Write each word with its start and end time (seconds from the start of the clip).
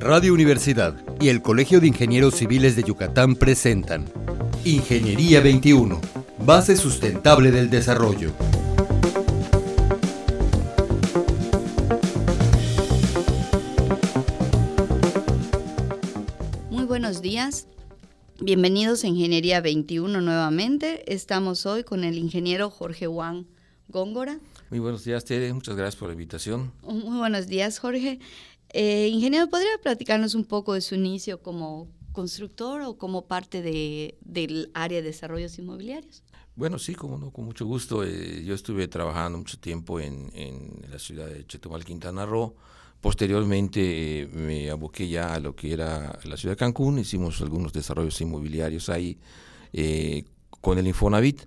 Radio 0.00 0.32
Universidad 0.32 0.94
y 1.20 1.28
el 1.28 1.42
Colegio 1.42 1.80
de 1.80 1.88
Ingenieros 1.88 2.36
Civiles 2.36 2.76
de 2.76 2.84
Yucatán 2.84 3.34
presentan 3.34 4.04
Ingeniería 4.64 5.40
21, 5.40 6.00
base 6.38 6.76
sustentable 6.76 7.50
del 7.50 7.68
desarrollo. 7.68 8.32
Muy 16.70 16.84
buenos 16.84 17.20
días. 17.20 17.66
Bienvenidos 18.40 19.02
a 19.02 19.08
Ingeniería 19.08 19.60
21 19.60 20.20
nuevamente. 20.20 21.12
Estamos 21.12 21.66
hoy 21.66 21.82
con 21.82 22.04
el 22.04 22.18
ingeniero 22.18 22.70
Jorge 22.70 23.08
Juan 23.08 23.48
Góngora. 23.88 24.38
Muy 24.70 24.78
buenos 24.78 25.02
días, 25.02 25.24
Tere. 25.24 25.52
Muchas 25.52 25.74
gracias 25.74 25.96
por 25.96 26.08
la 26.08 26.12
invitación. 26.12 26.72
Muy 26.82 27.18
buenos 27.18 27.48
días, 27.48 27.78
Jorge. 27.80 28.20
Eh, 28.70 29.08
ingeniero, 29.08 29.48
¿podría 29.48 29.78
platicarnos 29.82 30.34
un 30.34 30.44
poco 30.44 30.74
de 30.74 30.80
su 30.80 30.94
inicio 30.94 31.42
como 31.42 31.88
constructor 32.12 32.82
o 32.82 32.98
como 32.98 33.26
parte 33.26 33.62
de, 33.62 34.18
del 34.20 34.70
área 34.74 34.98
de 34.98 35.08
desarrollos 35.08 35.58
inmobiliarios? 35.58 36.22
Bueno, 36.54 36.78
sí, 36.78 36.94
como 36.94 37.16
no, 37.16 37.30
con 37.30 37.44
mucho 37.44 37.64
gusto. 37.64 38.04
Eh, 38.04 38.42
yo 38.44 38.54
estuve 38.54 38.88
trabajando 38.88 39.38
mucho 39.38 39.58
tiempo 39.58 40.00
en, 40.00 40.30
en 40.34 40.82
la 40.90 40.98
ciudad 40.98 41.26
de 41.28 41.46
Chetumal, 41.46 41.84
Quintana 41.84 42.26
Roo. 42.26 42.54
Posteriormente 43.00 44.22
eh, 44.22 44.26
me 44.26 44.68
aboqué 44.70 45.08
ya 45.08 45.34
a 45.34 45.40
lo 45.40 45.54
que 45.54 45.72
era 45.72 46.18
la 46.24 46.36
ciudad 46.36 46.54
de 46.54 46.58
Cancún. 46.58 46.98
Hicimos 46.98 47.40
algunos 47.40 47.72
desarrollos 47.72 48.20
inmobiliarios 48.20 48.88
ahí 48.88 49.18
con 50.60 50.78
el 50.78 50.86
Infonavit. 50.86 51.42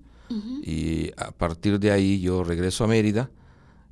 Y 0.63 1.11
a 1.17 1.31
partir 1.31 1.77
de 1.77 1.91
ahí 1.91 2.21
yo 2.21 2.45
regreso 2.45 2.85
a 2.85 2.87
Mérida, 2.87 3.29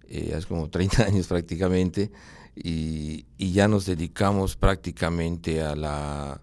hace 0.07 0.48
como 0.48 0.70
30 0.70 1.03
años 1.07 1.27
prácticamente, 1.27 2.11
y, 2.55 3.18
ya 3.39 3.70
nos 3.70 3.85
dedicamos 3.85 4.57
prácticamente 4.57 5.61
a 5.63 5.75
la 5.75 6.41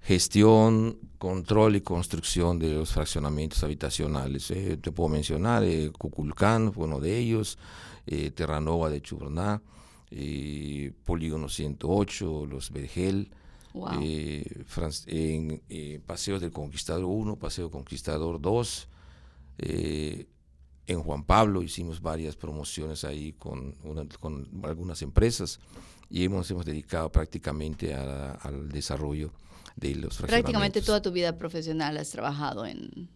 gestión, 0.00 0.98
control 1.18 1.76
y 1.76 1.80
construcción 1.82 2.58
de 2.58 2.74
los 2.74 2.92
fraccionamientos 2.92 3.62
habitacionales. 3.62 4.50
Eh, 4.50 4.76
te 4.76 4.90
puedo 4.90 5.08
mencionar 5.08 5.62
eh, 5.62 5.92
Cuculcán, 5.96 6.72
fue 6.72 6.86
uno 6.86 6.98
de 6.98 7.16
ellos, 7.16 7.58
eh, 8.08 8.32
Terranova 8.32 8.90
de 8.90 9.00
Chuberná, 9.00 9.62
eh, 10.10 10.92
Polígono 11.04 11.48
108, 11.48 12.46
Los 12.46 12.72
Vergel, 12.72 13.30
en, 15.06 16.02
Paseos 16.04 16.40
del 16.40 16.50
Conquistador 16.50 17.04
1, 17.04 17.36
Paseo 17.36 17.70
Conquistador 17.70 18.40
2, 18.40 18.88
en 20.86 21.02
Juan 21.02 21.24
Pablo 21.24 21.62
hicimos 21.62 22.00
varias 22.00 22.36
promociones 22.36 23.04
ahí 23.04 23.32
con, 23.32 23.72
con 24.20 24.48
algunas 24.64 25.02
empresas 25.02 25.60
y 26.10 26.24
hemos, 26.24 26.50
hemos 26.50 26.66
dedicado 26.66 27.10
prácticamente 27.10 27.94
al 27.94 28.68
desarrollo 28.68 29.32
de 29.76 29.94
los 29.94 30.18
Prácticamente 30.18 30.82
toda 30.82 31.00
tu 31.00 31.12
vida 31.12 31.38
profesional 31.38 31.96
has 31.96 32.10
trabajado 32.10 32.66
en, 32.66 33.08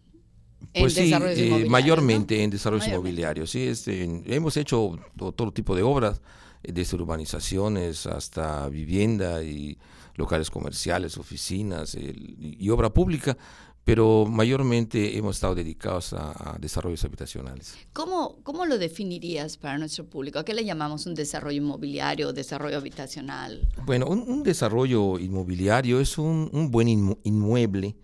pues 0.73 0.93
sí, 0.93 1.13
eh, 1.13 1.65
mayormente 1.69 2.43
en 2.43 2.49
desarrollos 2.49 2.87
inmobiliarios. 2.87 3.51
Sí, 3.51 3.67
este, 3.67 4.03
hemos 4.25 4.57
hecho 4.57 4.97
todo, 5.15 5.51
tipo 5.51 5.75
de 5.75 5.83
obras, 5.83 6.21
eh, 6.63 6.71
desde 6.71 6.95
urbanizaciones 6.97 8.07
hasta 8.07 8.67
vivienda 8.69 9.43
y 9.43 9.77
locales 10.15 10.49
comerciales, 10.49 11.17
oficinas 11.17 11.95
y 11.95 12.69
obra 12.71 12.91
pública 12.91 13.37
pero 13.87 14.25
mayormente 14.25 15.17
hemos 15.17 15.37
estado 15.37 15.55
dedicados 15.55 16.11
a, 16.11 16.57
desarrollos 16.59 17.05
habitacionales. 17.05 17.73
¿Cómo, 17.93 18.35
¿Cómo, 18.43 18.65
lo 18.65 18.77
definirías 18.77 19.55
para 19.55 19.77
nuestro 19.77 20.05
público? 20.05 20.39
¿A 20.39 20.43
qué 20.43 20.53
le 20.53 20.65
llamamos 20.65 21.05
un 21.05 21.15
desarrollo 21.15 21.55
inmobiliario 21.55 22.27
o 22.27 22.33
desarrollo 22.33 22.75
habitacional? 22.75 23.65
Bueno, 23.85 24.07
un, 24.07 24.43
desarrollo 24.43 25.17
inmobiliario 25.17 26.01
es 26.01 26.17
un, 26.17 26.49
un 26.51 26.69
buen 26.69 26.89
inmueble 26.89 27.95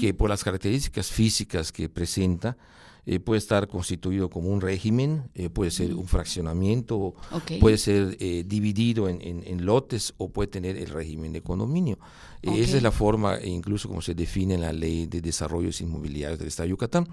que 0.00 0.12
por 0.12 0.28
las 0.28 0.42
características 0.42 1.12
físicas 1.12 1.70
que 1.70 1.88
presenta, 1.88 2.56
eh, 3.04 3.18
puede 3.18 3.38
estar 3.38 3.66
constituido 3.66 4.30
como 4.30 4.50
un 4.50 4.60
régimen, 4.60 5.28
eh, 5.34 5.50
puede 5.50 5.72
ser 5.72 5.92
un 5.92 6.06
fraccionamiento, 6.06 7.16
puede 7.58 7.76
ser 7.76 8.16
eh, 8.20 8.44
dividido 8.46 9.08
en, 9.08 9.66
lotes 9.66 10.14
o 10.18 10.28
puede 10.28 10.46
tener 10.46 10.76
el 10.76 10.88
régimen 10.88 11.32
de 11.32 11.42
condominio. 11.42 11.98
esa 12.42 12.76
es 12.76 12.82
la 12.82 12.92
forma, 12.92 13.38
e 13.38 13.48
incluso 13.48 13.88
como 13.88 14.02
se 14.02 14.14
define 14.14 14.54
en 14.54 14.60
la 14.60 14.72
ley 14.72 15.06
de 15.06 15.20
desarrollos 15.20 15.80
inmobiliarios 15.80 16.38
del 16.38 16.46
Estado 16.46 16.66
de 16.66 16.70
Yucatán, 16.70 17.08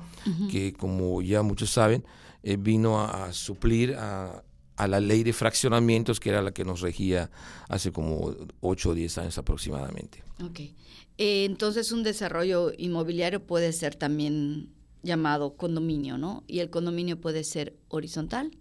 que 0.51 0.73
como 0.73 1.23
ya 1.23 1.41
muchos 1.41 1.71
saben, 1.71 2.03
vino 2.59 3.01
a, 3.01 3.33
suplir 3.33 3.95
a, 3.95 4.43
la 4.77 4.99
ley 4.99 5.23
de 5.23 5.33
fraccionamientos, 5.33 6.19
que 6.19 6.29
era 6.29 6.43
la 6.43 6.51
que 6.51 6.65
nos 6.65 6.81
regía 6.81 7.31
hace 7.67 7.91
como 7.91 8.35
8 8.61 8.89
o 8.91 8.93
10 8.93 9.17
años 9.17 9.37
aproximadamente. 9.39 10.23
Ok. 10.43 10.59
entonces, 11.17 11.91
un 11.91 12.03
desarrollo 12.03 12.71
inmobiliario 12.77 13.45
puede 13.45 13.73
ser 13.73 13.95
también 13.95 14.69
llamado 15.03 15.55
condominio, 15.55 16.17
¿no? 16.17 16.43
Y 16.47 16.59
el 16.59 16.69
condominio 16.69 17.19
puede 17.19 17.43
ser 17.43 17.75
horizontal. 17.87 18.51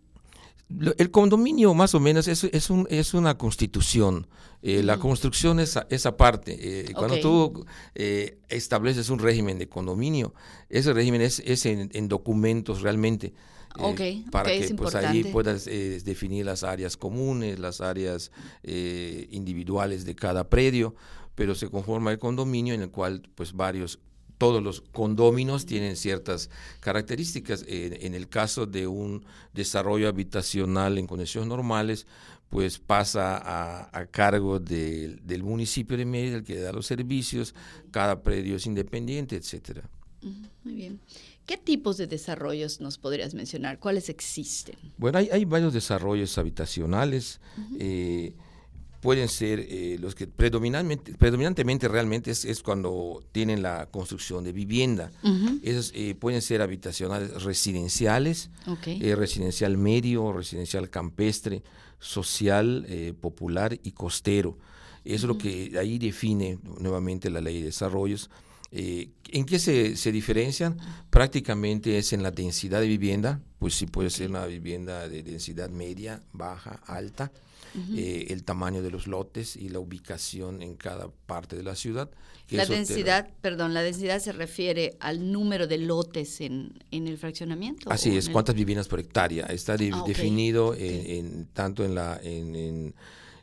El 0.99 1.11
condominio 1.11 1.73
más 1.73 1.95
o 1.95 2.01
menos 2.01 2.29
es, 2.29 2.45
es, 2.45 2.69
un, 2.69 2.87
es 2.91 3.15
una 3.15 3.39
constitución. 3.39 4.27
Eh, 4.61 4.83
la 4.83 4.99
construcción 4.99 5.61
es 5.61 5.79
esa 5.89 6.17
parte. 6.17 6.59
Eh, 6.61 6.93
cuando 6.93 7.19
tú 7.21 7.65
eh, 7.95 8.39
estableces 8.51 9.09
un 9.09 9.19
régimen 9.19 9.59
de 9.59 9.69
condominio, 9.69 10.35
ese 10.69 10.93
régimen 10.93 11.23
es, 11.23 11.41
es 11.47 11.65
en, 11.65 12.09
documentos 12.09 12.83
realmente. 12.83 13.33
para 14.31 14.51
que 14.51 14.75
pues, 14.77 14.95
ahí 14.95 15.25
puedas 15.25 15.65
definir 15.65 16.45
las 16.45 16.65
áreas 16.65 16.99
comunes, 16.99 17.59
las 17.59 17.81
áreas 17.81 18.31
individuales 18.63 20.05
de 20.05 20.15
cada 20.15 20.51
predio, 20.51 20.95
pero 21.35 21.55
se 21.55 21.71
conforma 21.71 22.11
el 22.11 22.19
condominio 22.19 22.75
en 22.75 22.83
el 22.83 22.91
cual 22.91 23.23
pues 23.35 23.55
varios 23.55 24.01
todos 24.39 24.63
los 24.63 24.81
condóminos 24.81 25.67
tienen 25.67 25.97
ciertas 25.97 26.49
características. 26.81 27.65
en 27.69 28.15
el 28.15 28.29
caso 28.29 28.67
de 28.67 28.87
un 28.87 29.25
desarrollo 29.53 30.09
habitacional 30.09 30.97
en 30.97 31.07
condiciones 31.07 31.49
normales, 31.49 32.07
pues 32.49 32.79
pasa 32.79 33.91
a, 33.93 34.07
cargo 34.07 34.59
del 34.59 35.43
municipio 35.43 35.97
de 35.97 36.07
Mérida, 36.07 36.37
el 36.37 36.45
que 36.45 36.59
da 36.59 36.73
los 36.73 36.87
servicios, 36.87 37.55
cada 37.91 38.23
predio 38.23 38.57
es 38.57 38.67
independiente, 38.67 39.37
etcétera. 39.37 39.89
Muy 40.65 40.75
bien. 40.75 41.01
¿Qué 41.47 41.57
tipos 41.57 41.97
de 41.97 42.07
desarrollos 42.07 42.81
nos 42.81 42.99
podrías 42.99 43.35
mencionar? 43.35 43.79
¿Cuáles 43.79 44.09
existen? 44.09 44.77
Bueno, 44.97 45.19
hay, 45.19 45.45
varios 45.45 45.73
desarrollos 45.73 46.37
habitacionales 46.39 47.41
pueden 49.09 49.29
ser 49.31 49.61
eh, 49.61 49.97
los 49.99 50.15
que 50.15 50.27
predominantemente, 50.27 51.15
predominantemente 51.15 51.89
realmente 51.89 52.31
es, 52.31 52.63
cuando 52.63 53.25
tienen 53.33 53.63
la 53.63 53.87
construcción 53.87 54.45
de 54.45 54.53
vivienda. 54.53 55.11
Esos 55.63 55.93
eh, 55.95 56.15
pueden 56.15 56.43
ser 56.43 56.61
habitacionales 56.61 57.43
residenciales, 57.43 58.51
eh, 58.85 59.17
residencial 59.17 59.79
medio, 59.79 60.31
residencial 60.35 60.91
campestre, 60.91 61.63
social, 61.99 62.87
popular 63.19 63.79
y 63.83 63.93
costero. 63.93 64.59
Eso 65.07 65.25
es 65.25 65.25
lo 65.25 65.39
que 65.39 65.73
ahí 65.81 65.99
define 65.99 66.59
nuevamente 66.79 67.31
la 67.31 67.41
ley 67.41 67.61
de 67.61 67.69
desarrollos. 67.69 68.29
¿En 68.71 69.45
qué 69.47 69.59
se, 69.59 69.97
se, 69.97 70.13
diferencian? 70.13 70.79
Prácticamente 71.11 71.99
es 71.99 72.13
en 72.13 72.23
la 72.23 72.31
densidad 72.31 72.81
de 72.81 72.87
vivienda, 72.87 73.41
pues 73.59 73.75
sí 73.75 73.87
puede 73.87 74.11
ser 74.11 74.31
una 74.31 74.47
vivienda 74.47 75.09
de 75.09 75.23
densidad 75.23 75.71
media, 75.71 76.23
baja, 76.33 76.81
alta 76.87 77.33
eh, 77.97 78.27
el 78.31 78.45
tamaño 78.45 78.83
de 78.83 78.91
los 78.91 79.07
lotes 79.07 79.55
y 79.55 79.69
la 79.69 79.79
ubicación 79.79 80.63
en 80.63 80.75
cada 80.75 81.09
parte 81.27 81.55
de 81.55 81.63
la 81.63 81.75
ciudad. 81.75 82.11
La 82.51 82.65
densidad, 82.65 83.29
perdón, 83.41 83.75
la 83.75 83.83
densidad 83.83 84.21
se 84.21 84.33
refiere 84.33 84.97
al 85.01 85.31
número 85.31 85.67
de 85.67 85.79
lotes 85.79 86.41
en, 86.41 86.73
el 86.91 87.19
fraccionamiento. 87.19 87.91
Así 87.91 88.17
es, 88.17 88.31
cuántas 88.31 88.55
viviendas 88.55 88.89
por 88.89 89.01
hectárea. 89.01 89.47
Está 89.47 89.75
ah, 89.75 90.05
definido 90.07 90.75
En, 90.75 91.47
tanto 91.53 91.85
en 91.85 91.95
la 91.95 92.19
en 92.23 92.57
en 92.57 92.95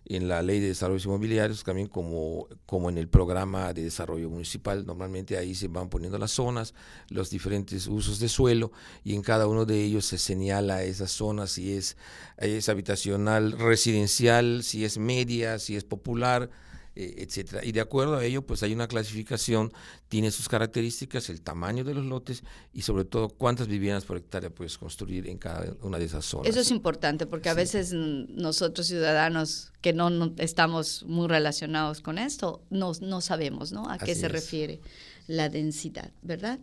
la 0.06 0.42
ley 0.42 0.60
de 0.60 0.68
desarrollo 0.68 1.04
inmobiliarios, 1.04 1.64
también 1.64 1.88
como, 1.88 2.48
como 2.66 2.90
en 2.90 2.98
el 2.98 3.08
programa 3.08 3.74
de 3.74 3.84
desarrollo 3.84 4.30
municipal. 4.30 4.86
Normalmente 4.86 5.38
ahí 5.38 5.56
se 5.56 5.68
van 5.68 5.90
poniendo 5.90 6.18
las 6.18 6.32
zonas, 6.32 6.74
los 7.10 7.30
diferentes 7.30 7.88
usos 7.88 8.20
de 8.20 8.30
suelo 8.30 8.72
y 9.04 9.16
en 9.16 9.22
cada 9.22 9.48
uno 9.48 9.66
de 9.66 9.84
ellos 9.84 10.06
se 10.06 10.18
señala 10.18 10.84
esas 10.84 11.12
zonas, 11.12 11.52
si 11.52 11.74
es, 11.74 11.98
es 12.38 12.70
habitacional 12.70 13.54
residencial, 13.54 14.64
si 14.64 14.86
es 14.86 14.98
media, 14.98 15.58
si 15.60 15.76
es 15.76 15.84
popular, 15.84 16.50
eh, 16.98 17.16
etcétera. 17.18 17.64
Y 17.66 17.74
de 17.74 17.82
acuerdo 17.82 18.16
a 18.16 18.24
ello, 18.24 18.42
pues 18.42 18.64
hay 18.64 18.74
una 18.74 18.88
clasificación, 18.88 19.74
tiene 20.08 20.32
sus 20.32 20.48
características, 20.48 21.30
el 21.30 21.42
tamaño 21.42 21.84
de 21.84 21.94
los 21.94 22.06
lotes 22.06 22.44
y 22.72 22.84
sobre 22.84 23.04
todo 23.04 23.28
cuántas 23.28 23.68
viviendas 23.68 24.06
por 24.06 24.16
hectárea 24.16 24.50
puedes 24.50 24.78
construir 24.78 25.28
en 25.28 25.38
cada 25.38 25.76
una 25.82 26.00
de 26.00 26.06
esas 26.06 26.24
zonas. 26.24 26.48
Eso 26.48 26.62
es 26.62 26.72
importante 26.72 27.26
porque 27.26 27.50
a 27.50 27.54
veces 27.54 27.92
nosotros 27.92 28.88
ciudadanos 28.88 29.74
que 29.82 29.92
no, 29.92 30.34
estamos 30.38 31.04
muy 31.04 31.28
relacionados 31.28 32.00
con 32.00 32.18
esto, 32.18 32.64
no, 32.70 32.94
no 33.02 33.20
sabemos 33.20 33.74
¿no? 33.74 33.90
a 33.90 33.98
qué 33.98 34.16
se 34.16 34.30
refiere 34.30 34.80
la 35.28 35.50
densidad, 35.50 36.12
¿verdad? 36.22 36.60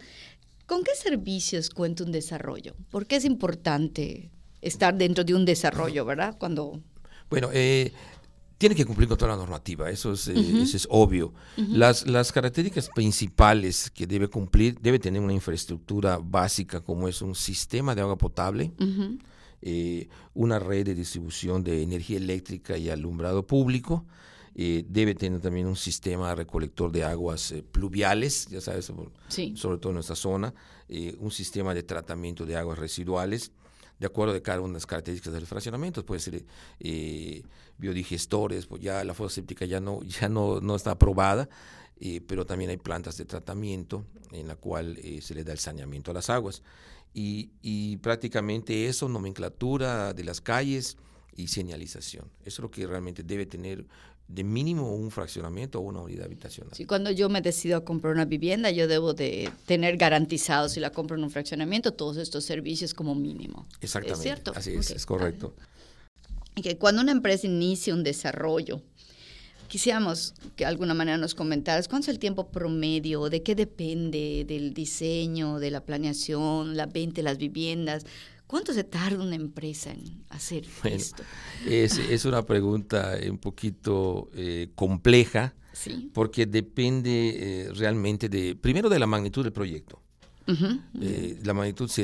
¿Con 0.66 0.82
qué 0.82 0.92
servicios 0.94 1.68
cuenta 1.68 2.04
un 2.04 2.12
desarrollo? 2.12 2.74
¿Por 2.90 3.06
qué 3.06 3.16
es 3.16 3.26
importante 3.26 4.30
estar 4.62 4.96
dentro 4.96 5.24
de 5.24 5.34
un 5.34 5.44
desarrollo, 5.44 6.06
verdad? 6.06 6.36
Cuando 6.38 6.80
bueno, 7.32 7.48
eh, 7.54 7.92
tiene 8.62 8.76
que 8.76 8.84
cumplir 8.84 9.08
con 9.08 9.18
toda 9.18 9.32
la 9.32 9.36
normativa, 9.36 9.90
eso 9.90 10.12
es, 10.12 10.28
eh, 10.28 10.62
es 10.62 10.86
obvio. 10.88 11.34
las, 11.56 12.06
las 12.06 12.30
características 12.30 12.90
principales 12.94 13.90
que 13.90 14.06
debe 14.06 14.28
cumplir, 14.28 14.78
debe 14.80 15.00
tener 15.00 15.20
una 15.20 15.32
infraestructura 15.32 16.20
básica 16.22 16.78
como 16.78 17.08
es 17.08 17.22
un 17.22 17.34
sistema 17.34 17.96
de 17.96 18.02
agua 18.02 18.16
potable, 18.16 18.70
eh, 19.62 20.08
una 20.34 20.60
red 20.60 20.86
de 20.86 20.94
distribución 20.94 21.64
de 21.64 21.82
energía 21.82 22.18
eléctrica 22.18 22.78
y 22.78 22.88
alumbrado 22.88 23.44
público, 23.44 24.06
eh, 24.54 24.84
debe 24.88 25.16
tener 25.16 25.40
también 25.40 25.66
un 25.66 25.74
sistema 25.74 26.32
recolector 26.32 26.92
de 26.92 27.02
aguas 27.02 27.52
pluviales, 27.72 28.46
ya 28.46 28.60
sabes, 28.60 28.84
sobre 28.84 29.78
todo 29.78 29.88
en 29.88 29.94
nuestra 29.94 30.14
zona, 30.14 30.54
un 31.18 31.32
sistema 31.32 31.74
de 31.74 31.82
tratamiento 31.82 32.46
de 32.46 32.54
aguas 32.54 32.78
residuales, 32.78 33.50
de 34.02 34.06
acuerdo 34.08 34.34
de 34.34 34.42
cada 34.42 34.60
una 34.60 34.70
de 34.70 34.74
las 34.74 34.86
características 34.86 35.32
del 35.32 35.46
fraccionamiento, 35.46 36.04
puede 36.04 36.20
ser 36.20 36.44
eh, 36.80 37.44
biodigestores, 37.78 38.66
pues 38.66 38.82
ya 38.82 39.04
la 39.04 39.14
fosa 39.14 39.36
séptica 39.36 39.64
ya 39.64 39.78
no, 39.78 40.02
ya 40.02 40.28
no, 40.28 40.60
no 40.60 40.74
está 40.74 40.90
aprobada, 40.90 41.48
eh, 42.00 42.20
pero 42.20 42.44
también 42.44 42.70
hay 42.70 42.78
plantas 42.78 43.16
de 43.16 43.26
tratamiento 43.26 44.04
en 44.32 44.48
la 44.48 44.56
cual 44.56 44.98
eh, 44.98 45.20
se 45.22 45.36
le 45.36 45.44
da 45.44 45.52
el 45.52 45.60
saneamiento 45.60 46.10
a 46.10 46.14
las 46.14 46.30
aguas. 46.30 46.64
Y, 47.14 47.52
y, 47.62 47.98
prácticamente 47.98 48.88
eso, 48.88 49.08
nomenclatura 49.08 50.12
de 50.14 50.24
las 50.24 50.40
calles 50.40 50.96
y 51.36 51.46
señalización. 51.46 52.24
Eso 52.40 52.46
es 52.46 52.58
lo 52.58 52.72
que 52.72 52.84
realmente 52.88 53.22
debe 53.22 53.46
tener 53.46 53.86
de 54.28 54.44
mínimo 54.44 54.94
un 54.94 55.10
fraccionamiento 55.10 55.78
o 55.78 55.82
una 55.82 56.00
unidad 56.00 56.24
habitacional. 56.24 56.74
Sí, 56.74 56.86
cuando 56.86 57.10
yo 57.10 57.28
me 57.28 57.42
decido 57.42 57.76
a 57.76 57.84
comprar 57.84 58.14
una 58.14 58.24
vivienda, 58.24 58.70
yo 58.70 58.88
debo 58.88 59.12
de 59.14 59.50
tener 59.66 59.96
garantizado, 59.96 60.68
si 60.68 60.80
la 60.80 60.90
compro 60.90 61.16
en 61.16 61.24
un 61.24 61.30
fraccionamiento, 61.30 61.92
todos 61.92 62.16
estos 62.16 62.44
servicios 62.44 62.94
como 62.94 63.14
mínimo. 63.14 63.66
Exactamente. 63.80 64.18
¿Es 64.18 64.22
cierto? 64.22 64.52
Así 64.54 64.74
es, 64.74 64.90
es 64.90 65.04
correcto. 65.04 65.54
Que 66.62 66.78
cuando 66.78 67.02
una 67.02 67.12
empresa 67.12 67.46
inicia 67.46 67.94
un 67.94 68.02
desarrollo, 68.02 68.82
quisiéramos 69.68 70.34
que 70.54 70.64
de 70.64 70.68
alguna 70.68 70.92
manera 70.92 71.16
nos 71.16 71.34
comentaras 71.34 71.88
cuánto 71.88 72.04
es 72.04 72.08
el 72.10 72.18
tiempo 72.18 72.48
promedio, 72.48 73.30
de 73.30 73.42
qué 73.42 73.54
depende 73.54 74.44
del 74.46 74.74
diseño, 74.74 75.58
de 75.58 75.70
la 75.70 75.82
planeación, 75.82 76.76
la 76.76 76.84
venta 76.84 77.16
de 77.16 77.22
las 77.22 77.38
viviendas, 77.38 78.04
¿Cuánto 78.52 78.74
se 78.74 78.84
tarda 78.84 79.24
una 79.24 79.34
empresa 79.34 79.92
en 79.92 80.26
hacer 80.28 80.66
esto? 80.84 81.22
Es, 81.66 82.26
una 82.26 82.44
pregunta 82.44 83.16
un 83.26 83.38
poquito 83.38 84.28
eh, 84.34 84.68
compleja, 84.74 85.54
porque 86.12 86.44
depende 86.44 87.30
eh, 87.30 87.72
realmente 87.72 88.28
de, 88.28 88.54
primero 88.54 88.90
de 88.90 88.98
la 88.98 89.06
magnitud 89.06 89.42
del 89.42 89.54
proyecto. 89.54 90.02
Eh, 91.00 91.40
la 91.42 91.54
magnitud, 91.54 91.88
si 91.88 92.02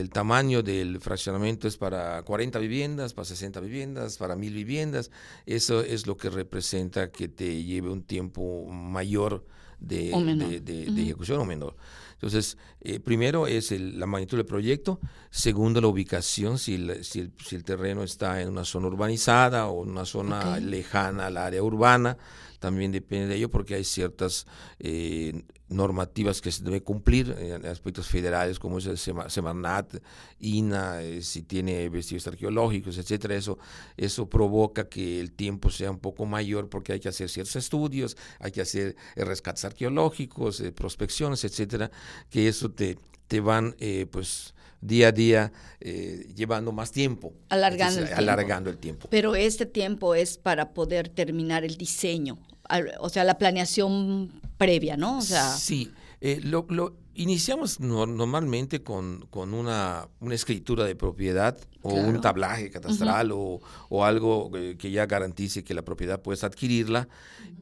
el, 0.00 0.10
tamaño 0.10 0.62
del 0.62 1.00
fraccionamiento 1.02 1.68
es 1.68 1.76
para 1.76 2.22
40 2.22 2.58
viviendas, 2.60 3.12
para 3.12 3.26
60 3.26 3.60
viviendas, 3.60 4.16
para 4.16 4.36
1000 4.36 4.54
viviendas, 4.54 5.10
eso 5.44 5.82
es 5.82 6.06
lo 6.06 6.16
que 6.16 6.30
representa 6.30 7.10
que 7.10 7.28
te 7.28 7.62
lleve 7.62 7.90
un 7.90 8.04
tiempo 8.04 8.64
mayor 8.70 9.44
de, 9.80 10.92
ejecución 10.96 11.40
o 11.40 11.44
menor. 11.44 11.76
Entonces, 12.18 12.58
eh, 12.80 12.98
primero 12.98 13.46
es 13.46 13.70
la 13.70 14.06
magnitud 14.06 14.38
del 14.38 14.46
proyecto, 14.46 14.98
segundo 15.30 15.80
la 15.80 15.86
ubicación, 15.86 16.58
si, 16.58 16.76
si, 17.02 17.20
el, 17.20 17.64
terreno 17.64 18.02
está 18.02 18.42
en 18.42 18.48
una 18.48 18.64
zona 18.64 18.88
urbanizada 18.88 19.68
o 19.68 19.84
en 19.84 19.90
una 19.90 20.04
zona 20.04 20.58
lejana 20.58 21.26
al 21.26 21.36
área 21.36 21.62
urbana, 21.62 22.18
también 22.58 22.90
depende 22.90 23.28
de 23.28 23.36
ello 23.36 23.50
porque 23.50 23.76
hay 23.76 23.84
ciertas 23.84 24.48
eh, 24.80 25.44
normativas 25.68 26.40
que 26.40 26.50
se 26.50 26.62
debe 26.62 26.82
cumplir 26.82 27.34
en 27.38 27.66
aspectos 27.66 28.08
federales 28.08 28.58
como 28.58 28.78
es 28.78 28.86
el 28.86 28.98
Semarnat, 28.98 29.96
INA, 30.40 31.02
eh, 31.02 31.22
si 31.22 31.42
tiene 31.42 31.88
vestidos 31.88 32.26
arqueológicos, 32.26 32.96
etcétera, 32.98 33.34
eso, 33.34 33.58
eso 33.96 34.28
provoca 34.28 34.88
que 34.88 35.20
el 35.20 35.32
tiempo 35.32 35.70
sea 35.70 35.90
un 35.90 35.98
poco 35.98 36.26
mayor 36.26 36.68
porque 36.68 36.92
hay 36.92 37.00
que 37.00 37.08
hacer 37.08 37.28
ciertos 37.28 37.56
estudios, 37.56 38.16
hay 38.40 38.50
que 38.50 38.62
hacer 38.62 38.96
eh, 39.14 39.24
rescates 39.24 39.64
arqueológicos, 39.64 40.62
prospecciones, 40.74 41.44
etcétera, 41.44 41.90
que 42.30 42.48
eso 42.48 42.70
te, 42.70 42.98
te 43.26 43.40
van 43.40 43.76
pues 44.10 44.54
día 44.80 45.08
a 45.08 45.12
día 45.12 45.52
llevando 46.34 46.72
más 46.72 46.92
tiempo. 46.92 47.34
Alargando, 47.48 48.00
el 48.00 48.06
tiempo. 48.06 48.22
alargando 48.22 48.70
el 48.70 48.78
tiempo. 48.78 49.08
Pero 49.10 49.34
este 49.34 49.66
tiempo 49.66 50.14
es 50.14 50.38
para 50.38 50.72
poder 50.72 51.08
terminar 51.08 51.64
el 51.64 51.76
diseño 51.76 52.38
o 53.00 53.08
sea, 53.08 53.24
la 53.24 53.38
planeación 53.38 54.40
previa, 54.56 54.96
¿no? 54.96 55.18
O 55.18 55.22
sea, 55.22 55.56
sí, 55.56 55.90
eh, 56.20 56.40
lo, 56.42 56.66
iniciamos 57.14 57.78
normalmente 57.78 58.82
con, 58.82 59.26
con 59.30 59.54
una, 59.54 60.08
una, 60.18 60.34
escritura 60.34 60.84
de 60.84 60.96
propiedad 60.96 61.56
o 61.82 61.94
un 61.94 62.20
tablaje 62.20 62.70
catastral 62.70 63.30
o, 63.32 63.60
o, 63.88 64.04
algo 64.04 64.50
eh, 64.56 64.76
que 64.76 64.90
ya 64.90 65.06
garantice 65.06 65.62
que 65.62 65.74
la 65.74 65.82
propiedad 65.82 66.20
puedes 66.20 66.42
adquirirla 66.42 67.08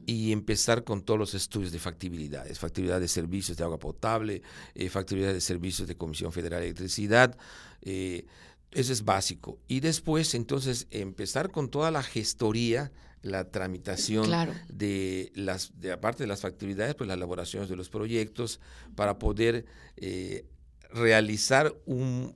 y 0.07 0.31
empezar 0.31 0.83
con 0.83 1.01
todos 1.01 1.19
los 1.19 1.33
estudios 1.35 1.71
de 1.71 1.79
factibilidad, 1.79 2.47
factibilidad 2.55 2.99
de 2.99 3.07
servicios 3.07 3.57
de 3.57 3.63
agua 3.63 3.77
potable, 3.77 4.41
eh, 4.73 4.89
factibilidad 4.89 5.33
de 5.33 5.41
servicios 5.41 5.87
de 5.87 5.95
Comisión 5.95 6.31
Federal 6.31 6.61
de 6.61 6.67
Electricidad. 6.67 7.37
eso 7.83 8.23
es 8.71 9.05
básico. 9.05 9.59
Y 9.67 9.81
después, 9.81 10.33
entonces, 10.33 10.87
empezar 10.89 11.51
con 11.51 11.69
toda 11.69 11.91
la 11.91 12.01
gestoría 12.01 12.91
la 13.21 13.49
tramitación 13.49 14.29
de 14.69 15.31
las, 15.35 15.79
de 15.79 15.91
aparte 15.91 16.23
de 16.23 16.27
las 16.27 16.41
factibilidades, 16.41 16.95
pues 16.95 17.07
las 17.07 17.17
elaboraciones 17.17 17.69
de 17.69 17.75
los 17.75 17.89
proyectos 17.89 18.59
para 18.95 19.19
poder 19.19 19.65
eh, 19.97 20.45
realizar 20.91 21.75
un, 21.85 22.35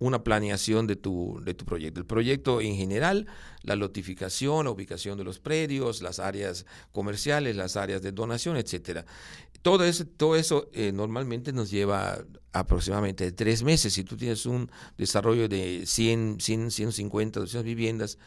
una 0.00 0.24
planeación 0.24 0.86
de 0.86 0.96
tu, 0.96 1.40
de 1.44 1.54
tu 1.54 1.64
proyecto. 1.64 2.00
El 2.00 2.06
proyecto 2.06 2.60
en 2.60 2.74
general, 2.74 3.26
la 3.62 3.76
lotificación, 3.76 4.64
la 4.64 4.70
ubicación 4.70 5.18
de 5.18 5.24
los 5.24 5.38
predios, 5.38 6.00
las 6.00 6.18
áreas 6.18 6.64
comerciales, 6.90 7.54
las 7.54 7.76
áreas 7.76 8.00
de 8.00 8.10
donación, 8.10 8.56
etcétera. 8.56 9.04
Todo 9.60 9.84
eso, 9.84 10.06
todo 10.06 10.36
eso 10.36 10.70
eh, 10.72 10.90
normalmente 10.90 11.52
nos 11.52 11.70
lleva 11.70 12.24
aproximadamente 12.52 13.30
tres 13.32 13.62
meses. 13.62 13.92
Si 13.92 14.02
tú 14.02 14.16
tienes 14.16 14.46
un 14.46 14.70
desarrollo 14.96 15.48
de 15.48 15.84
100, 15.84 16.40
100 16.40 16.70
150, 16.70 17.40
200 17.40 17.62
viviendas, 17.62 18.18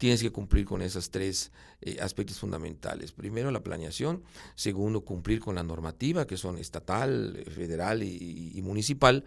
tienes 0.00 0.22
que 0.22 0.30
cumplir 0.32 0.64
con 0.64 0.80
esos 0.80 1.10
tres 1.10 1.52
eh, 1.82 1.98
aspectos 2.00 2.38
fundamentales. 2.38 3.12
Primero, 3.12 3.50
la 3.50 3.62
planeación. 3.62 4.22
Segundo, 4.54 5.02
cumplir 5.02 5.40
con 5.40 5.56
la 5.56 5.62
normativa, 5.62 6.26
que 6.26 6.38
son 6.38 6.56
estatal, 6.56 7.44
federal 7.54 8.02
y, 8.02 8.58
municipal. 8.62 9.24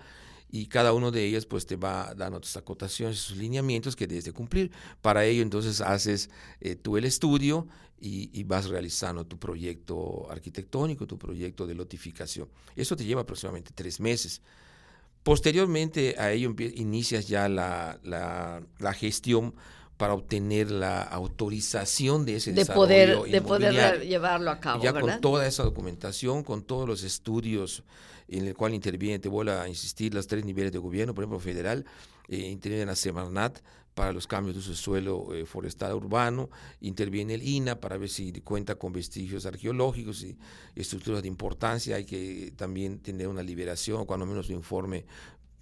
Y 0.49 0.65
cada 0.65 0.93
uno 0.93 1.11
de 1.11 1.25
ellas 1.25 1.45
pues 1.45 1.67
te 1.67 1.75
va 1.75 2.15
dando 2.15 2.41
tus 2.41 2.57
acotaciones, 2.57 3.19
sus 3.19 3.37
lineamientos 3.37 3.95
que 3.95 4.07
debes 4.07 4.25
de 4.25 4.33
cumplir. 4.33 4.71
Para 5.03 5.25
ello 5.25 5.43
entonces 5.43 5.79
haces 5.79 6.31
eh, 6.59 6.75
tú 6.75 6.97
el 6.97 7.05
estudio 7.05 7.67
y, 7.99 8.43
vas 8.43 8.65
realizando 8.67 9.27
tu 9.27 9.37
proyecto 9.37 10.27
arquitectónico, 10.31 11.05
tu 11.05 11.19
proyecto 11.19 11.67
de 11.67 11.75
lotificación. 11.75 12.49
Eso 12.75 12.95
te 12.95 13.05
lleva 13.05 13.21
aproximadamente 13.21 13.71
tres 13.75 13.99
meses. 13.99 14.41
Posteriormente 15.21 16.15
a 16.17 16.31
ello 16.31 16.55
inicias 16.57 17.27
ya 17.27 17.47
la, 17.47 17.99
la 18.03 18.93
gestión 18.93 19.53
para 19.97 20.13
obtener 20.13 20.71
la 20.71 21.01
autorización 21.01 22.25
de 22.25 22.37
ese 22.37 22.53
de 22.53 22.65
poder 22.65 23.21
de 23.23 23.41
poder 23.41 24.01
llevarlo 24.01 24.51
a 24.51 24.59
cabo 24.59 24.83
ya 24.83 24.93
con 24.93 25.21
toda 25.21 25.45
esa 25.47 25.63
documentación 25.63 26.43
con 26.43 26.63
todos 26.63 26.87
los 26.87 27.03
estudios 27.03 27.83
en 28.27 28.47
el 28.47 28.55
cual 28.55 28.73
interviene 28.73 29.19
te 29.19 29.29
vuelvo 29.29 29.51
a 29.51 29.67
insistir 29.67 30.13
los 30.13 30.27
tres 30.27 30.45
niveles 30.45 30.71
de 30.71 30.79
gobierno 30.79 31.13
por 31.13 31.23
ejemplo 31.23 31.39
federal 31.39 31.85
eh, 32.27 32.37
interviene 32.37 32.85
la 32.85 32.95
Semarnat 32.95 33.59
para 33.93 34.11
los 34.11 34.27
cambios 34.27 34.55
de 34.55 34.59
uso 34.59 34.71
de 34.71 34.77
suelo 34.77 35.33
eh, 35.33 35.45
forestal 35.45 35.93
urbano, 35.93 36.49
interviene 36.81 37.35
el 37.35 37.47
INA 37.47 37.79
para 37.79 37.97
ver 37.97 38.09
si 38.09 38.31
cuenta 38.41 38.75
con 38.75 38.91
vestigios 38.91 39.45
arqueológicos 39.45 40.23
y 40.23 40.37
estructuras 40.75 41.21
de 41.21 41.27
importancia, 41.27 41.97
hay 41.97 42.05
que 42.05 42.53
también 42.55 42.99
tener 42.99 43.27
una 43.27 43.43
liberación 43.43 44.01
o 44.01 44.05
cuando 44.05 44.25
menos 44.25 44.49
un 44.49 44.55
informe 44.55 45.05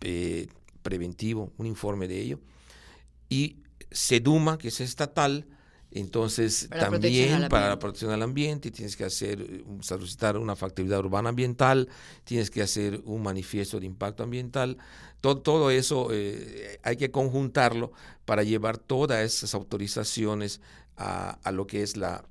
eh, 0.01 0.47
preventivo, 0.81 1.51
un 1.57 1.65
informe 1.65 2.07
de 2.07 2.21
ello. 2.21 2.39
Y 3.27 3.57
SEDUMA, 3.91 4.57
que 4.57 4.69
es 4.69 4.81
estatal, 4.81 5.45
entonces 5.91 6.69
también 6.69 7.49
para 7.49 7.67
la 7.67 7.77
protección 7.77 8.11
del 8.11 8.21
ambiente 8.21 8.71
tienes 8.71 8.95
que 8.95 9.03
hacer, 9.03 9.65
solicitar 9.81 10.37
una 10.37 10.55
factibilidad 10.55 10.99
urbana 10.99 11.29
ambiental, 11.29 11.89
tienes 12.23 12.49
que 12.49 12.61
hacer 12.61 13.01
un 13.03 13.21
manifiesto 13.21 13.79
de 13.79 13.87
impacto 13.87 14.23
ambiental. 14.23 14.77
Todo, 15.19 15.41
todo 15.41 15.69
eso 15.69 16.07
eh, 16.11 16.79
hay 16.83 16.95
que 16.95 17.11
conjuntarlo 17.11 17.91
para 18.23 18.43
llevar 18.43 18.77
todas 18.77 19.19
esas 19.21 19.53
autorizaciones 19.53 20.61
a, 20.95 21.31
a 21.43 21.51
lo 21.51 21.67
que 21.67 21.83
es 21.83 21.97
la 21.97 22.23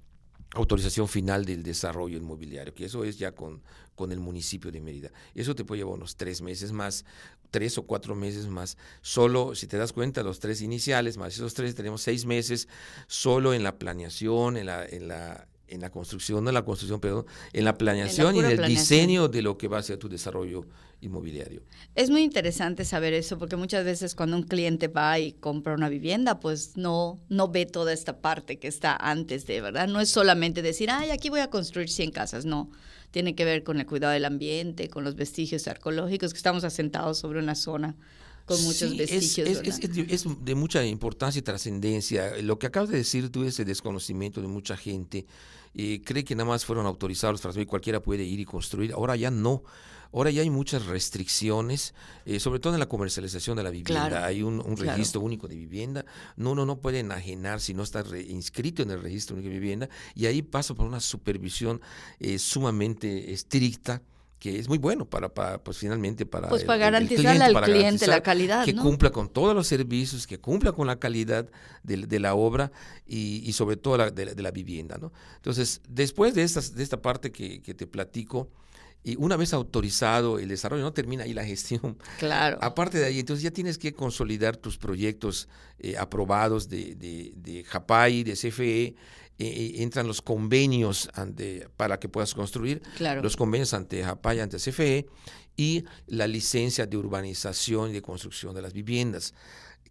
autorización 0.55 1.07
final 1.07 1.45
del 1.45 1.62
desarrollo 1.62 2.17
inmobiliario, 2.17 2.75
que 2.75 2.87
eso 2.87 3.05
es 3.05 3.19
ya 3.19 3.33
con, 3.33 3.62
con 3.95 4.11
el 4.11 4.21
municipio 4.21 4.73
de 4.73 4.81
Mérida. 4.81 5.12
Eso 5.35 5.55
te 5.55 5.64
puede 5.64 5.81
llevar 5.81 5.95
unos 5.95 6.17
tres 6.17 6.40
meses 6.43 6.73
más, 6.73 7.05
tres 7.50 7.78
o 7.78 7.83
cuatro 7.83 8.14
meses 8.14 8.47
más. 8.47 8.76
Solo, 9.02 9.54
si 9.54 9.66
te 9.66 9.76
das 9.76 9.92
cuenta, 9.92 10.23
los 10.23 10.40
tres 10.40 10.62
iniciales, 10.62 11.16
más 11.16 11.35
esos 11.35 11.54
tres, 11.54 11.75
tenemos 11.75 12.02
seis 12.02 12.25
meses 12.25 12.69
solo 13.07 13.54
en 13.54 13.62
la 13.62 13.78
planeación, 13.78 14.57
en 14.57 14.66
la, 14.66 14.85
en 14.87 15.09
la, 15.09 15.47
en 15.71 15.80
la 15.80 15.90
construcción, 15.90 16.42
no 16.45 16.50
en 16.50 16.54
la 16.54 16.64
construcción, 16.64 17.00
pero 17.00 17.26
en 17.52 17.64
la 17.64 17.78
planeación 17.78 18.37
y 18.37 18.40
en 18.40 18.47
el 18.47 18.66
diseño 18.66 19.28
de 19.28 19.42
lo 19.42 19.57
que 19.57 19.69
va 19.69 19.78
a 19.78 19.83
ser 19.83 19.99
tu 19.99 20.09
desarrollo 20.09 20.66
inmobiliario. 21.00 21.62
Es 21.95 22.11
muy 22.11 22.23
interesante 22.23 22.85
saber 22.85 23.14
eso, 23.14 23.38
porque 23.38 23.57
muchas 23.57 23.85
veces 23.85 24.14
cuando 24.14 24.37
un 24.37 24.42
cliente 24.42 24.88
va 24.88 25.19
y 25.19 25.33
compra 25.33 25.75
una 25.75 25.88
vivienda, 25.88 26.40
pues 26.40 26.76
no, 26.76 27.19
no 27.28 27.49
ve 27.49 27.66
toda 27.66 27.92
esta 27.92 28.21
parte 28.21 28.59
que 28.59 28.69
está 28.69 28.97
antes 28.97 29.47
de, 29.47 29.61
¿verdad? 29.61 29.88
No 29.88 30.00
es 30.00 30.11
solamente 30.11 30.61
decir, 30.61 30.90
ay, 30.90 31.11
aquí 31.11 31.30
voy 31.30 31.40
a 31.40 31.49
construir 31.49 31.88
100 31.88 32.11
casas, 32.11 32.45
no. 32.45 32.71
Tiene 33.11 33.35
que 33.35 33.45
ver 33.45 33.64
con 33.64 33.81
el 33.81 33.87
cuidado 33.87 34.12
del 34.12 34.25
ambiente, 34.25 34.88
con 34.88 35.05
los 35.05 35.17
vestigios 35.17 35.67
arqueológicos, 35.69 36.33
que 36.33 36.37
estamos 36.37 36.64
asentados 36.64 37.19
sobre 37.19 37.40
una 37.40 37.55
zona 37.55 37.97
con 38.47 38.62
muchos 38.64 38.97
vestigios. 38.97 39.49
Es, 39.49 40.25
de 40.45 40.55
mucha 40.55 40.85
importancia 40.85 41.38
y 41.38 41.43
trascendencia. 41.43 42.37
Lo 42.43 42.59
que 42.59 42.67
acabas 42.67 42.90
de 42.90 42.99
decir 42.99 43.31
tú, 43.31 43.45
ese 43.45 43.64
desconocimiento 43.64 44.40
de 44.40 44.49
mucha 44.49 44.76
gente, 44.76 45.26
eh, 45.75 46.03
cree 46.05 46.25
que 46.25 46.35
nada 46.35 46.49
más 46.49 46.65
fueron 46.65 46.87
autorizados 46.87 47.41
para 47.41 47.67
cualquiera 47.67 48.00
puede 48.00 48.25
ir 48.25 48.41
y 48.41 48.45
construir. 48.45 48.93
Ahora 48.93 49.17
ya 49.17 49.31
no. 49.31 49.62
Ahora 50.12 50.31
ya 50.33 50.43
hay 50.43 50.50
muchas 50.50 50.87
restricciones, 50.87 51.95
eh, 52.25 52.41
sobre 52.41 52.59
todo 52.59 52.75
en 52.75 52.81
la 52.81 52.89
comercialización 52.89 53.57
de 53.57 53.62
la 53.62 53.71
vivienda. 53.71 54.27
hay 54.27 54.43
un, 54.43 54.77
registro 54.77 55.21
único 55.21 55.47
de 55.47 55.55
vivienda. 55.55 56.05
No, 56.37 56.50
uno 56.53 56.67
no 56.67 56.81
puede 56.81 56.99
enajenar 56.99 57.61
si 57.61 57.75
no 57.75 57.85
está 57.85 58.05
inscrito 58.17 58.83
en 58.83 58.91
el 58.91 59.00
registro 59.00 59.37
único 59.37 59.50
de 59.50 59.61
vivienda. 59.61 59.89
Y 60.17 60.27
ahí 60.27 60.43
pasa 60.43 60.75
por 60.75 60.87
una 60.87 60.99
supervisión 60.99 61.81
eh, 62.19 62.41
sumamente 62.41 63.33
estricta 63.33 64.03
que 64.40 64.59
es 64.59 64.68
muy 64.68 64.78
bueno 64.78 65.04
para, 65.04 65.28
para 65.28 65.62
pues 65.62 65.76
finalmente 65.76 66.25
para 66.26 66.49
pues 66.49 66.64
para 66.64 66.78
garantizarle 66.78 67.44
al 67.44 67.62
cliente 67.62 68.06
la 68.06 68.23
calidad 68.23 68.64
que 68.64 68.75
cumpla 68.75 69.11
con 69.11 69.28
todos 69.28 69.54
los 69.54 69.66
servicios 69.66 70.26
que 70.26 70.40
cumpla 70.40 70.73
con 70.73 70.87
la 70.87 70.99
calidad 70.99 71.47
de, 71.82 72.18
la 72.18 72.35
obra 72.35 72.73
y, 73.06 73.52
sobre 73.52 73.76
todo 73.76 73.99
la, 73.99 74.11
de, 74.11 74.35
la 74.35 74.50
vivienda 74.50 74.97
no 74.99 75.12
entonces 75.37 75.82
después 75.88 76.35
de 76.35 76.42
esta, 76.42 76.61
de 76.61 76.82
esta 76.82 77.00
parte 77.00 77.30
que, 77.30 77.61
te 77.61 77.87
platico 77.87 78.49
y 79.02 79.16
una 79.16 79.37
vez 79.37 79.54
autorizado 79.54 80.38
el 80.38 80.49
desarrollo, 80.49 80.82
no 80.82 80.92
termina 80.92 81.25
ahí 81.25 81.32
la 81.32 81.44
gestión. 81.47 81.97
Claro. 82.18 82.59
Aparte 82.61 82.99
de 82.99 83.06
ahí, 83.06 83.20
entonces 83.20 83.42
ya 83.42 83.50
tienes 83.50 83.78
que 83.78 83.94
consolidar 83.94 84.59
tus 84.59 84.76
proyectos 84.76 85.49
eh, 85.78 85.97
aprobados 85.97 86.68
de, 86.68 86.97
de, 86.97 87.32
de 87.35 87.64
JAPAI, 87.64 88.25
de 88.25 88.32
CFE, 88.35 88.94
eh, 89.40 89.47
eh, 89.47 89.82
entran 89.82 90.06
los 90.06 90.20
convenios 90.20 91.09
ante, 91.14 91.66
para 91.78 91.99
que 91.99 92.11
puedas 92.11 92.35
construir, 92.35 92.82
los 93.23 93.38
convenios 93.38 93.73
ante 93.73 94.02
JAPAY, 94.02 94.40
ante 94.40 94.59
CFE 94.59 95.06
y 95.56 95.85
la 96.06 96.26
licencia 96.26 96.85
de 96.85 96.99
urbanización 96.99 97.88
y 97.88 97.94
de 97.94 98.02
construcción 98.02 98.54
de 98.54 98.61
las 98.61 98.75
viviendas, 98.75 99.32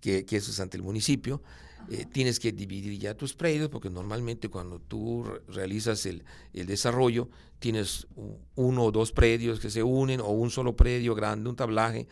que, 0.02 0.24
eso 0.30 0.52
es 0.52 0.60
ante 0.60 0.78
el 0.78 0.84
municipio. 0.84 1.42
Eh, 1.90 2.06
tienes 2.06 2.40
que 2.40 2.52
dividir 2.52 3.00
ya 3.00 3.16
tus 3.16 3.34
predios, 3.34 3.70
porque 3.70 3.90
normalmente 3.90 4.50
cuando 4.50 4.80
tú 4.80 5.26
realizas 5.48 6.06
el, 6.06 6.24
el, 6.54 6.68
desarrollo, 6.68 7.28
tienes 7.58 8.06
uno 8.54 8.84
o 8.84 8.92
dos 8.92 9.12
predios 9.12 9.60
que 9.60 9.72
se 9.72 9.82
unen, 9.82 10.20
o 10.20 10.28
un 10.28 10.52
solo 10.52 10.76
predio 10.76 11.16
grande, 11.16 11.50
un 11.50 11.56
tablaje, 11.56 12.08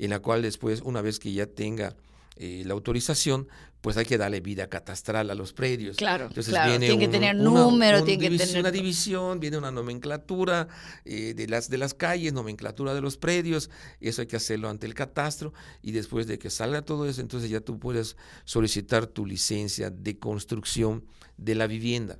en 0.00 0.10
la 0.10 0.18
cual 0.18 0.42
después, 0.42 0.80
una 0.80 1.02
vez 1.02 1.20
que 1.20 1.32
ya 1.32 1.46
tenga 1.46 1.94
eh, 2.42 2.62
la 2.64 2.72
autorización, 2.72 3.48
pues 3.82 3.98
hay 3.98 4.06
que 4.06 4.16
darle 4.16 4.40
vida 4.40 4.66
catastral 4.66 5.30
a 5.30 5.34
los 5.34 5.52
predios. 5.52 5.98
Claro, 5.98 6.24
Entonces 6.28 6.54
Viene 6.64 6.86
tiene 6.86 6.98
que 6.98 7.08
tener 7.08 7.36
número, 7.36 8.02
tiene 8.02 8.30
que 8.30 8.38
tener... 8.38 8.60
Una 8.60 8.70
división, 8.70 9.40
viene 9.40 9.58
una 9.58 9.70
nomenclatura 9.70 10.66
eh, 11.04 11.34
de, 11.34 11.46
las, 11.48 11.68
de 11.68 11.76
las 11.76 11.92
calles, 11.92 12.32
nomenclatura 12.32 12.94
de 12.94 13.02
los 13.02 13.18
predios, 13.18 13.68
y 14.00 14.08
eso 14.08 14.22
hay 14.22 14.26
que 14.26 14.36
hacerlo 14.36 14.70
ante 14.70 14.86
el 14.86 14.94
catastro, 14.94 15.52
y 15.82 15.92
después 15.92 16.26
de 16.26 16.38
que 16.38 16.48
salga 16.48 16.80
todo 16.80 17.06
eso, 17.06 17.20
entonces 17.20 17.50
ya 17.50 17.60
tú 17.60 17.78
puedes 17.78 18.16
solicitar 18.46 19.06
tu 19.06 19.26
licencia 19.26 19.90
de 19.90 20.18
construcción 20.18 21.04
de 21.36 21.56
la 21.56 21.66
vivienda 21.66 22.18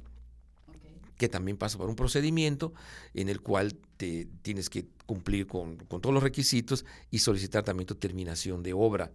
que 1.17 1.31
también 1.31 1.57
pasa 1.57 1.79
por 1.79 1.89
un 1.89 1.97
procedimiento 1.97 2.75
en 3.13 3.31
el 3.31 3.41
cual 3.41 3.75
te 3.97 4.27
tienes 4.43 4.69
que 4.69 4.87
cumplir 5.07 5.47
con, 5.47 5.77
con 5.77 6.01
todos 6.03 6.15
los 6.15 6.23
requisitos 6.23 6.85
y 7.11 7.19
solicitar 7.21 7.63
también 7.63 7.87
tu 7.87 7.95
terminación 7.95 8.63
de 8.63 8.73
obra. 8.73 9.13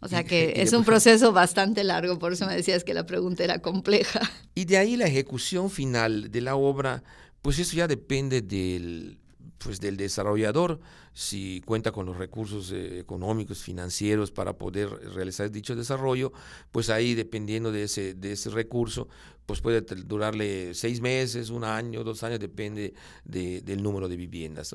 O 0.00 0.08
sea 0.08 0.24
que 0.30 0.54
es 0.56 0.72
un 0.72 0.84
proceso 0.84 1.32
bastante 1.32 1.84
largo, 1.84 2.18
por 2.18 2.32
eso 2.32 2.46
me 2.46 2.54
decías 2.54 2.84
que 2.84 2.94
la 2.94 3.06
pregunta 3.06 3.44
era 3.44 3.60
compleja. 3.60 4.20
Y 4.54 4.64
de 4.64 4.78
ahí 4.78 4.96
la 4.96 5.06
ejecución 5.06 5.68
final 5.68 6.30
de 6.30 6.40
la 6.40 6.56
obra, 6.56 7.02
pues 7.42 7.58
eso 7.58 7.76
ya 7.76 7.86
depende 7.86 8.40
del, 8.40 9.18
pues 9.58 9.80
del 9.80 9.98
desarrollador, 9.98 10.80
si 11.12 11.60
cuenta 11.66 11.92
con 11.92 12.06
los 12.06 12.16
recursos 12.16 12.72
eh, 12.72 12.98
económicos, 12.98 13.58
financieros 13.58 14.30
para 14.30 14.56
poder 14.56 14.88
realizar 15.14 15.50
dicho 15.50 15.76
desarrollo, 15.76 16.32
pues 16.72 16.88
ahí 16.88 17.14
dependiendo 17.14 17.70
de 17.72 17.84
ese, 17.84 18.14
de 18.14 18.32
ese 18.32 18.50
recurso, 18.50 19.08
pues 19.44 19.60
puede 19.60 19.80
durarle 19.80 20.74
seis 20.74 21.00
meses, 21.00 21.50
un 21.50 21.64
año, 21.64 22.04
dos 22.04 22.22
años, 22.22 22.40
depende 22.40 22.94
del 23.24 23.82
número 23.82 24.08
de 24.08 24.16
viviendas. 24.16 24.74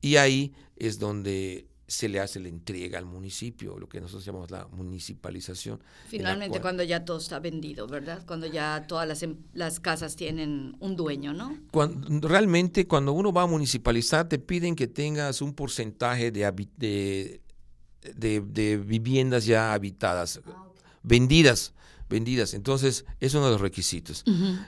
Y 0.00 0.16
ahí 0.16 0.52
es 0.76 0.98
donde 0.98 1.66
se 1.90 2.08
le 2.08 2.20
hace 2.20 2.38
la 2.38 2.48
entrega 2.48 3.00
al 3.00 3.04
municipio, 3.04 3.76
lo 3.76 3.88
que 3.88 4.00
nosotros 4.00 4.24
llamamos 4.24 4.52
la 4.52 4.68
municipalización. 4.68 5.80
Finalmente 6.06 6.60
cuando 6.60 6.84
ya 6.84 7.04
todo 7.04 7.18
está 7.18 7.40
vendido, 7.40 7.88
¿verdad? 7.88 8.22
Cuando 8.28 8.46
ya 8.46 8.84
todas 8.86 9.08
las, 9.08 9.24
em, 9.24 9.38
las 9.54 9.80
casas 9.80 10.14
tienen 10.14 10.76
un 10.78 10.94
dueño, 10.94 11.32
¿no? 11.32 11.58
Cuando, 11.72 12.28
realmente 12.28 12.86
cuando 12.86 13.12
uno 13.12 13.32
va 13.32 13.42
a 13.42 13.46
municipalizar 13.48 14.28
te 14.28 14.38
piden 14.38 14.76
que 14.76 14.86
tengas 14.86 15.42
un 15.42 15.52
porcentaje 15.52 16.30
de, 16.30 16.44
de, 16.76 18.40
de, 18.40 18.76
viviendas 18.76 19.44
ya 19.44 19.72
habitadas, 19.72 20.40
ah, 20.46 20.68
vendidas 21.02 21.74
vendidas. 22.10 22.52
Entonces, 22.52 23.06
es 23.20 23.32
uno 23.34 23.46
de 23.46 23.52
los 23.52 23.60
requisitos. 23.60 24.24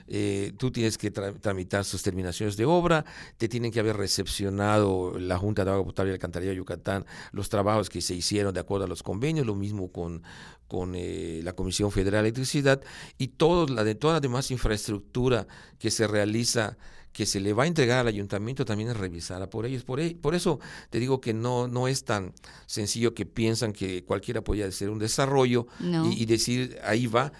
Eh, 0.07 0.53
tú 0.57 0.71
tienes 0.71 0.97
que 0.97 1.11
tramitar 1.11 1.85
sus 1.85 2.01
terminaciones 2.01 2.57
de 2.57 2.65
obra, 2.65 3.05
te 3.37 3.47
tienen 3.47 3.71
que 3.71 3.79
haber 3.79 3.97
recepcionado 3.97 5.19
la 5.19 5.37
Junta 5.37 5.63
de 5.63 5.71
Agua 5.71 5.85
Potable 5.85 6.11
y 6.11 6.13
Alcantarilla 6.13 6.51
de 6.51 6.57
Yucatán 6.57 7.05
los 7.31 7.49
trabajos 7.49 7.89
que 7.89 8.01
se 8.01 8.15
hicieron 8.15 8.53
de 8.53 8.61
acuerdo 8.61 8.85
a 8.85 8.87
los 8.87 9.03
convenios, 9.03 9.45
lo 9.45 9.55
mismo 9.55 9.91
con, 9.91 10.23
con 10.67 10.93
eh, 10.95 11.41
la 11.43 11.53
Comisión 11.53 11.91
Federal 11.91 12.23
de 12.23 12.29
Electricidad 12.29 12.81
y 13.17 13.27
todo, 13.27 13.67
la 13.67 13.83
de 13.83 13.95
toda 13.95 14.15
la 14.15 14.19
demás 14.21 14.49
infraestructura 14.49 15.45
que 15.77 15.91
se 15.91 16.07
realiza 16.07 16.77
que 17.13 17.25
se 17.25 17.39
le 17.39 17.53
va 17.53 17.63
a 17.63 17.67
entregar 17.67 17.99
al 17.99 18.07
ayuntamiento 18.07 18.65
también 18.65 18.89
es 18.89 18.97
revisada 18.97 19.49
por 19.49 19.65
ellos. 19.65 19.83
Por, 19.83 19.99
e, 19.99 20.15
por 20.15 20.35
eso 20.35 20.59
te 20.89 20.99
digo 20.99 21.21
que 21.21 21.33
no, 21.33 21.67
no 21.67 21.87
es 21.87 22.03
tan 22.03 22.33
sencillo 22.65 23.13
que 23.13 23.25
piensan 23.25 23.71
que 23.71 24.03
cualquiera 24.03 24.43
podía 24.43 24.65
hacer 24.65 24.89
un 24.89 24.99
desarrollo 24.99 25.67
y, 25.79 26.25
decir 26.25 26.77
ahí 26.83 27.05
va, 27.07 27.31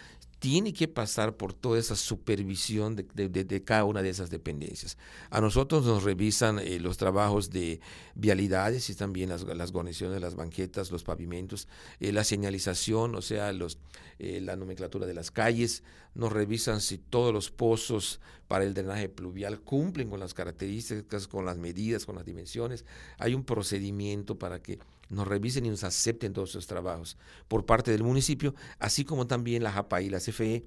tiene 0.43 0.73
que 0.73 0.89
pasar 0.89 1.37
por 1.37 1.53
toda 1.53 1.79
esa 1.79 1.95
supervisión 1.95 2.97
de, 2.97 3.63
cada 3.63 3.85
una 3.85 4.01
de 4.01 4.09
esas 4.09 4.29
dependencias. 4.29 4.97
A 5.29 5.39
nosotros 5.39 5.85
nos 5.85 6.03
revisan 6.03 6.59
eh, 6.59 6.81
los 6.81 6.97
trabajos 6.97 7.49
de 7.49 7.79
vialidades 8.13 8.89
y 8.89 8.95
también 8.95 9.29
las, 9.29 9.43
las 9.43 9.71
de 9.71 10.19
las 10.19 10.35
banquetas, 10.35 10.91
los 10.91 11.05
pavimentos, 11.05 11.69
eh, 12.01 12.11
la 12.11 12.25
señalización, 12.25 13.15
o 13.15 13.21
sea, 13.21 13.53
los, 13.53 13.77
eh, 14.19 14.41
la 14.41 14.57
nomenclatura 14.57 15.05
de 15.07 15.13
las 15.13 15.31
calles, 15.31 15.81
nos 16.13 16.33
revisan 16.33 16.81
si 16.81 16.97
todos 16.97 17.33
los 17.33 17.49
pozos 17.49 18.19
para 18.49 18.65
el 18.65 18.73
drenaje 18.73 19.07
pluvial 19.07 19.61
cumplen 19.61 20.09
con 20.09 20.19
las 20.19 20.33
características, 20.33 21.29
con 21.29 21.45
las 21.45 21.57
medidas, 21.57 22.05
con 22.05 22.15
las 22.15 22.25
dimensiones. 22.25 22.83
Hay 23.17 23.33
un 23.33 23.45
procedimiento 23.45 24.37
para 24.37 24.61
que 24.61 24.77
nos 25.09 25.27
revisen 25.27 25.65
y 25.65 25.69
nos 25.69 25.83
acepten 25.83 26.33
todos 26.33 26.51
esos 26.51 26.67
trabajos 26.67 27.17
por 27.47 27.65
parte 27.65 27.91
del 27.91 28.03
municipio, 28.03 28.55
así 28.79 29.05
como 29.05 29.27
también 29.27 29.63
la 29.63 29.71
JAPA 29.71 30.01
y 30.01 30.09
la 30.09 30.19
CFE. 30.19 30.65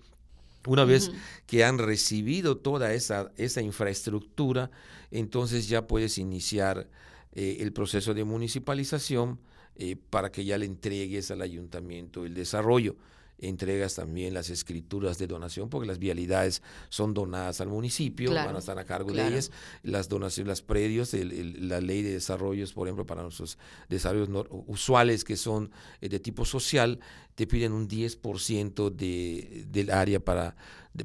Una 0.67 0.85
vez 0.85 1.13
que 1.47 1.65
han 1.65 1.79
recibido 1.79 2.57
toda 2.57 2.93
esa, 2.93 3.31
esa 3.37 3.63
infraestructura, 3.63 4.71
entonces 5.13 5.69
ya 5.69 5.87
puedes 5.87 6.19
iniciar 6.19 6.89
eh, 7.33 7.59
el 7.61 7.73
proceso 7.73 8.15
de 8.15 8.25
municipalización 8.25 9.39
eh, 9.77 9.97
para 10.11 10.33
que 10.33 10.45
ya 10.45 10.59
le 10.59 10.67
entregues 10.67 11.31
al 11.31 11.43
ayuntamiento 11.43 12.25
el 12.25 12.35
desarrollo 12.35 12.97
entregas 13.39 13.95
también 13.95 14.35
las 14.35 14.51
escrituras 14.51 15.19
de 15.19 15.27
donación, 15.27 15.69
porque 15.69 15.87
las 15.87 15.99
vialidades 15.99 16.63
son 16.89 17.15
donadas 17.15 17.61
al 17.61 17.69
municipio, 17.69 18.33
van 18.33 18.57
a 18.57 18.59
estar 18.59 18.79
a 18.79 18.85
cargo 18.85 19.13
de 19.13 19.27
ellas, 19.27 19.51
las 19.83 20.09
donaciones, 20.09 20.49
los 20.49 20.63
predios, 20.63 21.13
la 21.15 21.81
ley 21.81 22.03
de 22.03 22.13
desarrollos, 22.13 22.73
por 22.73 22.89
ejemplo, 22.89 23.07
para 23.07 23.23
nuestros 23.23 23.59
desarrollos 23.89 24.29
usuales 24.67 25.25
que 25.25 25.37
son 25.37 25.71
eh, 26.01 26.09
de 26.09 26.21
tipo 26.21 26.45
social, 26.45 26.99
te 27.35 27.47
piden 27.47 27.73
un 27.73 27.89
10% 27.89 28.91
de, 28.91 29.67
del 29.69 29.91
área 29.91 30.21
para, 30.21 30.57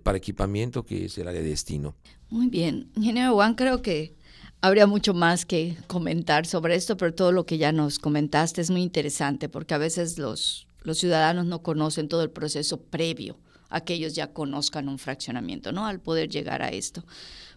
para 0.04 0.18
equipamiento, 0.18 0.86
que 0.86 1.06
es 1.06 1.18
el 1.18 1.28
área 1.28 1.42
de 1.42 1.50
destino. 1.50 1.96
Muy 2.30 2.48
bien. 2.48 2.90
Ingeniero 2.96 3.34
Juan, 3.34 3.56
creo 3.56 3.82
que 3.82 4.16
habría 4.62 4.88
mucho 4.88 5.14
más 5.14 5.46
que 5.46 5.76
comentar 5.88 6.46
sobre 6.46 6.76
esto, 6.76 6.96
pero 6.96 7.14
todo 7.14 7.32
lo 7.32 7.46
que 7.46 7.58
ya 7.58 7.72
nos 7.72 8.00
comentaste 8.00 8.62
es 8.62 8.70
muy 8.70 8.82
interesante, 8.82 9.50
porque 9.50 9.74
a 9.74 9.78
veces 9.78 10.18
los 10.18 10.68
los 10.82 10.98
ciudadanos 10.98 11.46
no 11.46 11.62
conocen 11.62 12.08
todo 12.08 12.24
el 12.24 12.30
proceso 12.30 12.82
previo 12.82 13.38
a 13.70 13.82
que 13.82 13.94
ellos 13.94 14.14
ya 14.14 14.34
conozcan 14.34 14.90
un 14.90 15.00
fraccionamiento, 15.00 15.72
¿no? 15.72 15.86
Al 15.86 16.00
poder 16.00 16.30
llegar 16.30 16.62
a 16.62 16.70
esto. 16.70 17.04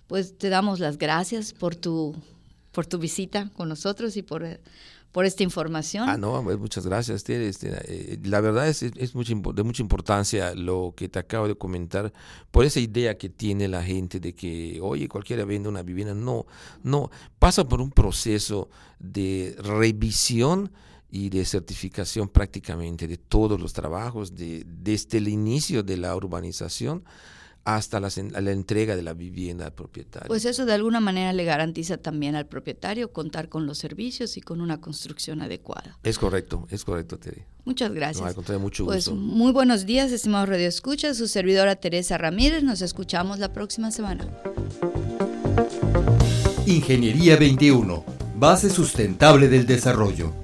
Pues 0.07 0.39
te 0.39 0.49
damos 0.49 0.79
las 0.79 0.97
gracias 0.97 1.53
por 1.53 1.75
tu, 1.75 2.15
por 2.73 2.87
tu 2.87 2.99
visita 2.99 3.51
con 3.55 3.69
nosotros 3.69 4.17
y 4.17 4.23
por, 4.23 4.61
por 5.11 5.25
esta 5.25 5.43
información. 5.43 6.09
Ah, 6.09 6.17
no, 6.17 6.43
muchas 6.43 6.87
gracias. 6.87 7.29
Este, 7.29 7.73
eh, 7.87 8.19
la 8.25 8.41
verdad 8.41 8.69
es, 8.69 8.83
es 8.83 9.13
de 9.13 9.63
mucha 9.63 9.83
importancia 9.83 10.55
lo 10.55 10.93
que 10.97 11.09
te 11.09 11.19
acabo 11.19 11.49
de 11.49 11.55
comentar, 11.55 12.13
por 12.51 12.65
esa 12.65 12.81
idea 12.81 13.17
que 13.17 13.29
tiene 13.29 13.67
la 13.69 13.83
gente 13.83 14.21
de 14.21 14.35
que, 14.35 14.81
oye, 14.83 15.09
cualquiera 15.09 15.45
vende 15.45 15.69
una 15.69 15.83
vivienda. 15.83 16.15
No, 16.15 16.47
no, 16.83 17.11
pasa 17.39 17.67
por 17.67 17.81
un 17.81 17.91
proceso 17.91 18.69
de 18.99 19.57
revisión 19.59 20.73
y 21.15 21.31
de 21.31 21.45
certificación 21.45 22.29
prácticamente 22.29 23.07
de 23.07 23.19
todos 23.19 23.61
los 23.61 23.73
trabajos, 23.73 24.35
de, 24.35 24.67
desde 24.67 25.19
el 25.19 25.29
inicio 25.29 25.85
de 25.85 25.97
la 25.97 26.17
urbanización 26.17 27.05
hasta 27.63 28.01
la, 28.01 28.09
la, 28.41 28.51
entrega 28.51 28.97
de 28.97 29.03
la 29.03 29.15
vivienda 29.15 29.67
al 29.67 29.73
propietario. 29.73 30.27
Pues 30.27 30.45
eso 30.45 30.67
de 30.67 30.73
alguna 30.73 30.99
manera 30.99 31.33
le 31.33 31.45
garantiza 31.45 31.99
también 31.99 32.35
al 32.35 32.47
propietario 32.47 33.13
contar 33.13 33.49
con 33.49 33.65
los 33.65 33.79
servicios 33.79 34.37
y 34.37 34.41
con 34.41 34.61
una 34.61 34.81
construcción 34.81 35.41
adecuada. 35.41 36.01
Es 36.03 36.19
correcto, 36.19 36.67
es 36.69 36.85
correcto, 36.85 37.17
Terry. 37.17 37.45
Muchas 37.65 37.93
gracias. 37.93 38.37
No, 38.37 38.59
mucho 38.59 38.85
pues 38.85 39.09
muy 39.09 39.53
buenos 39.53 39.87
días, 39.87 40.11
estimados 40.11 40.49
Radio 40.49 40.67
Escucha, 40.67 41.15
su 41.15 41.29
servidora 41.29 41.77
Teresa 41.77 42.19
Ramírez. 42.19 42.65
Nos 42.65 42.83
escuchamos 42.83 43.39
la 43.39 43.53
próxima 43.53 43.93
semana. 43.93 44.29
Ingeniería 46.67 47.37
21, 47.37 48.05
base 48.37 48.69
sustentable 48.69 49.47
del 49.47 49.65
desarrollo. 49.65 50.44